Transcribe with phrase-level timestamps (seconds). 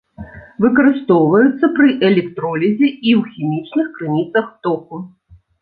[0.63, 5.05] Выкарыстоўваюцца пры электролізе і ў хімічных крыніцах току.